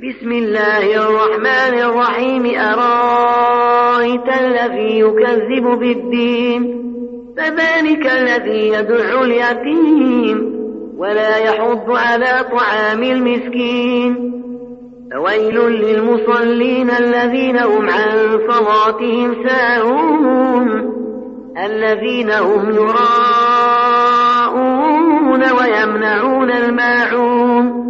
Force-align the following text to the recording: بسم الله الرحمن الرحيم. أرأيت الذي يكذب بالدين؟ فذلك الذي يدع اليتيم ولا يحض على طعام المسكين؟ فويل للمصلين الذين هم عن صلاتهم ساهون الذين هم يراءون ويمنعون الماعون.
بسم 0.00 0.32
الله 0.32 0.96
الرحمن 0.96 1.74
الرحيم. 1.78 2.58
أرأيت 2.58 4.28
الذي 4.40 4.98
يكذب 4.98 5.78
بالدين؟ 5.78 6.62
فذلك 7.36 8.06
الذي 8.06 8.68
يدع 8.68 9.22
اليتيم 9.22 10.60
ولا 10.96 11.36
يحض 11.36 11.90
على 11.90 12.46
طعام 12.52 13.02
المسكين؟ 13.02 14.32
فويل 15.12 15.58
للمصلين 15.60 16.90
الذين 16.90 17.58
هم 17.58 17.90
عن 17.90 18.38
صلاتهم 18.50 19.48
ساهون 19.48 20.90
الذين 21.64 22.30
هم 22.30 22.70
يراءون 22.74 23.02
ويمنعون 25.52 26.50
الماعون. 26.50 27.80